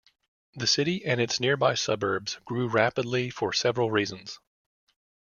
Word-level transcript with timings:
The 0.55 0.65
city 0.65 1.05
and 1.05 1.21
its 1.21 1.39
nearby 1.39 1.75
suburbs 1.75 2.39
grew 2.43 2.67
rapidly 2.67 3.29
for 3.29 3.53
several 3.53 3.91
reasons. 3.91 4.39